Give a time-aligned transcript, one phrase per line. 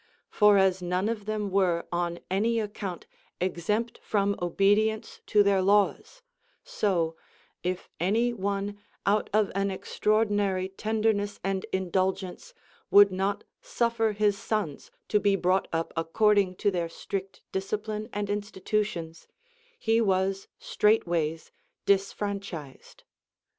[0.31, 3.05] For as none of them were on any account
[3.39, 6.23] exempt from obe dience to their laws,
[6.63, 7.15] so,
[7.61, 12.55] if any one out of an extraordinary tenderness and indulgence
[12.91, 18.27] Avould not suffer his sons to be brought up according to their strict discipline and
[18.27, 19.27] insti tutions,
[19.77, 21.51] he was straightway s
[21.85, 23.03] disfranchised.